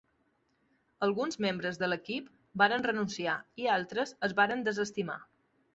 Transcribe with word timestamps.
Alguns 1.07 1.37
membres 1.45 1.77
de 1.83 1.89
l'equip 1.91 2.33
varen 2.63 2.89
renunciar 2.89 3.39
i 3.65 3.73
altres 3.79 4.19
es 4.29 4.37
varen 4.43 4.71
desestimar. 4.71 5.23